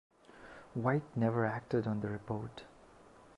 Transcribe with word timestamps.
White 0.73 1.15
never 1.15 1.45
acted 1.45 1.85
on 1.85 2.01
the 2.01 2.09
report. 2.09 2.63